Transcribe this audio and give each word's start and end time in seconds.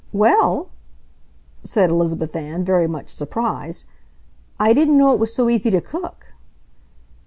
"Well...!" 0.13 0.69
said 1.61 1.91
Elizabeth 1.91 2.35
Ann, 2.35 2.63
very 2.63 2.87
much 2.87 3.09
surprised. 3.09 3.85
"I 4.59 4.73
didn't 4.73 4.97
know 4.97 5.13
it 5.13 5.19
was 5.19 5.31
so 5.31 5.47
easy 5.47 5.69
to 5.69 5.79
cook!" 5.79 6.33